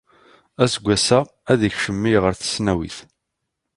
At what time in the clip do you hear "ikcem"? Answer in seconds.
1.67-1.95